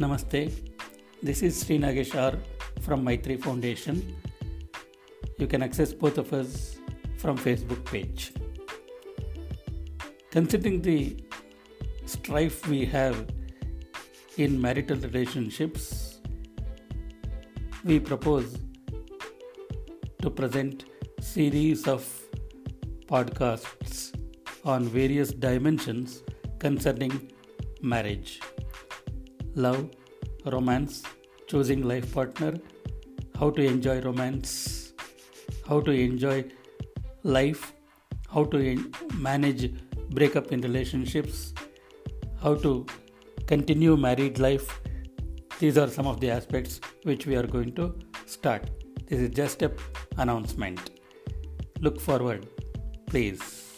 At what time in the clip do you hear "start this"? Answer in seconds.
48.26-49.20